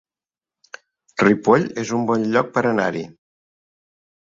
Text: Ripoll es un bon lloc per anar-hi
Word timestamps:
Ripoll 1.23 1.67
es 1.83 1.93
un 1.99 2.09
bon 2.09 2.27
lloc 2.33 2.51
per 2.57 2.65
anar-hi 2.73 3.07